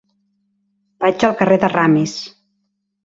[1.05, 2.17] Vaig al carrer de Ramis.